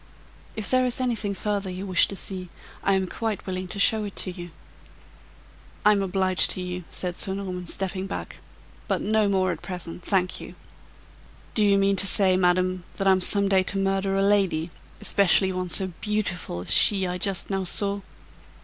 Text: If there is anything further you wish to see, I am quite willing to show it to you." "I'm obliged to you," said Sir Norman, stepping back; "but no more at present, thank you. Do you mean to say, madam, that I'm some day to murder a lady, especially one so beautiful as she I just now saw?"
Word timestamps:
If 0.55 0.67
there 0.67 0.83
is 0.87 0.99
anything 0.99 1.35
further 1.35 1.69
you 1.69 1.85
wish 1.85 2.07
to 2.07 2.15
see, 2.15 2.49
I 2.81 2.95
am 2.95 3.05
quite 3.05 3.45
willing 3.45 3.67
to 3.67 3.77
show 3.77 4.03
it 4.03 4.15
to 4.15 4.31
you." 4.31 4.49
"I'm 5.85 6.01
obliged 6.01 6.49
to 6.51 6.61
you," 6.61 6.85
said 6.89 7.19
Sir 7.19 7.35
Norman, 7.35 7.67
stepping 7.67 8.07
back; 8.07 8.37
"but 8.87 8.99
no 8.99 9.29
more 9.29 9.51
at 9.51 9.61
present, 9.61 10.03
thank 10.03 10.41
you. 10.41 10.55
Do 11.53 11.63
you 11.63 11.77
mean 11.77 11.97
to 11.97 12.07
say, 12.07 12.35
madam, 12.35 12.83
that 12.97 13.05
I'm 13.07 13.21
some 13.21 13.47
day 13.47 13.61
to 13.61 13.77
murder 13.77 14.17
a 14.17 14.23
lady, 14.23 14.71
especially 14.99 15.51
one 15.51 15.69
so 15.69 15.93
beautiful 16.01 16.61
as 16.61 16.73
she 16.73 17.05
I 17.05 17.19
just 17.19 17.51
now 17.51 17.63
saw?" 17.63 18.01